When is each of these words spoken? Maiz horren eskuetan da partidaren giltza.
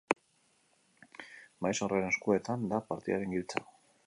Maiz 1.67 1.73
horren 1.87 2.09
eskuetan 2.09 2.67
da 2.73 2.85
partidaren 2.91 3.39
giltza. 3.39 3.67